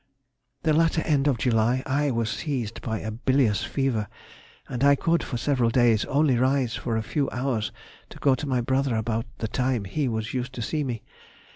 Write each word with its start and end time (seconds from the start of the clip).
The 0.63 0.73
latter 0.73 1.01
end 1.03 1.27
of 1.27 1.37
July 1.37 1.83
I 1.85 2.09
was 2.09 2.27
seized 2.31 2.81
by 2.81 3.01
a 3.01 3.11
bilious 3.11 3.63
fever, 3.63 4.07
and 4.67 4.83
I 4.83 4.95
could 4.95 5.21
for 5.21 5.37
several 5.37 5.69
days 5.69 6.05
only 6.05 6.39
rise 6.39 6.75
for 6.75 6.97
a 6.97 7.03
few 7.03 7.29
hours 7.29 7.71
to 8.09 8.17
go 8.17 8.33
to 8.33 8.47
my 8.47 8.61
brother 8.61 8.95
about 8.95 9.27
the 9.37 9.47
time 9.47 9.85
he 9.85 10.07
was 10.07 10.33
used 10.33 10.53
to 10.53 10.61
see 10.63 10.83
me. 10.83 11.03